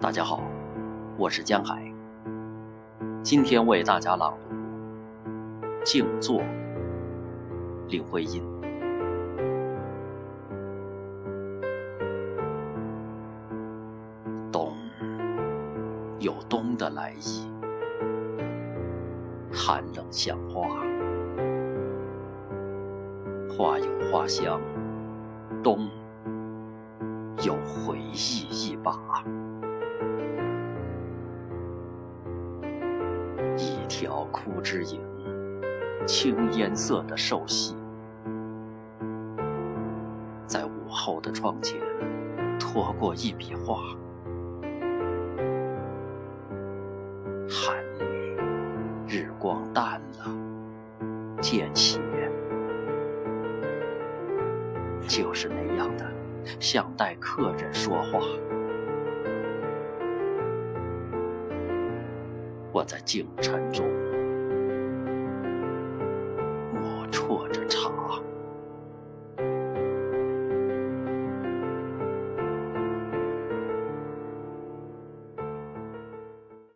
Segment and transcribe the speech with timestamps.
[0.00, 0.40] 大家好，
[1.16, 1.82] 我是江海。
[3.20, 4.54] 今天为大家朗读
[5.84, 6.40] 《静坐》，
[7.88, 8.40] 林徽因。
[14.52, 14.72] 冬
[16.20, 17.50] 有冬的来意，
[19.52, 20.68] 寒冷像花，
[23.50, 24.60] 花有花香，
[25.60, 25.88] 冬
[27.44, 28.96] 有回忆一把。
[33.88, 35.00] 条枯枝影，
[36.06, 37.74] 青烟色的瘦细，
[40.46, 41.80] 在午后的窗前
[42.60, 43.80] 拖过一笔画。
[47.48, 48.04] 寒里，
[49.08, 51.98] 日光淡了，见血，
[55.08, 56.06] 就是那样的，
[56.60, 58.20] 像待客人说话。
[62.70, 63.86] 我在静沉中，
[66.72, 68.07] 默啜着茶。